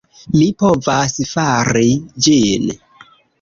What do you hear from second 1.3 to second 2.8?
fari ĝin.